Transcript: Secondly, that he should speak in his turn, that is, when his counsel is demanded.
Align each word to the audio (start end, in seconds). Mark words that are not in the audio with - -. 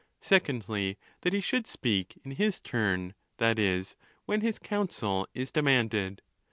Secondly, 0.19 0.97
that 1.21 1.31
he 1.31 1.41
should 1.41 1.67
speak 1.67 2.19
in 2.25 2.31
his 2.31 2.59
turn, 2.59 3.13
that 3.37 3.59
is, 3.59 3.95
when 4.25 4.41
his 4.41 4.57
counsel 4.57 5.27
is 5.35 5.51
demanded. 5.51 6.23